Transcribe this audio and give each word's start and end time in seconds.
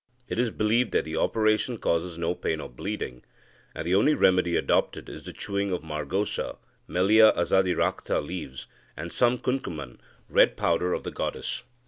It 0.27 0.39
is 0.39 0.49
believed 0.49 0.93
that 0.93 1.05
the 1.05 1.15
operation 1.17 1.77
causes 1.77 2.17
no 2.17 2.33
pain 2.33 2.59
or 2.59 2.67
bleeding, 2.67 3.23
and 3.75 3.85
the 3.85 3.93
only 3.93 4.15
remedy 4.15 4.55
adopted 4.55 5.07
is 5.07 5.25
the 5.25 5.31
chewing 5.31 5.71
of 5.71 5.83
margosa 5.83 6.57
(Melia 6.87 7.31
Azadirachta) 7.33 8.19
leaves 8.19 8.65
and 8.97 9.11
some 9.11 9.37
kunkumam 9.37 9.99
(red 10.27 10.57
powder) 10.57 10.93
of 10.95 11.03
the 11.03 11.11
goddess. 11.11 11.61